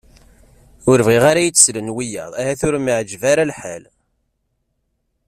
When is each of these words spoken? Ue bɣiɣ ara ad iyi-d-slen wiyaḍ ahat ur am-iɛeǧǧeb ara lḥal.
Ue 0.89 0.97
bɣiɣ 1.07 1.23
ara 1.29 1.39
ad 1.41 1.47
iyi-d-slen 1.47 1.93
wiyaḍ 1.95 2.31
ahat 2.39 2.61
ur 2.67 2.73
am-iɛeǧǧeb 2.77 3.23
ara 3.31 3.49
lḥal. 3.51 3.83